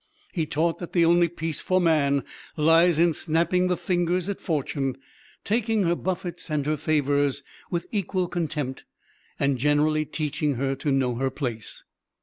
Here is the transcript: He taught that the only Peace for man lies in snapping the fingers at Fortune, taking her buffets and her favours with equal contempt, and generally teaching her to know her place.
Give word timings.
He 0.33 0.47
taught 0.47 0.79
that 0.79 0.93
the 0.93 1.05
only 1.05 1.27
Peace 1.27 1.59
for 1.59 1.79
man 1.79 2.23
lies 2.57 2.97
in 2.97 3.13
snapping 3.13 3.67
the 3.67 3.77
fingers 3.77 4.29
at 4.29 4.41
Fortune, 4.41 4.97
taking 5.43 5.83
her 5.83 5.93
buffets 5.93 6.49
and 6.49 6.65
her 6.65 6.75
favours 6.75 7.43
with 7.69 7.85
equal 7.91 8.27
contempt, 8.27 8.83
and 9.39 9.59
generally 9.59 10.05
teaching 10.05 10.55
her 10.55 10.73
to 10.75 10.91
know 10.91 11.13
her 11.17 11.29
place. 11.29 11.83